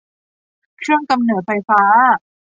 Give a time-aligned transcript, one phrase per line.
[0.77, 1.81] เครื่องกำเนิดไฟฟ้า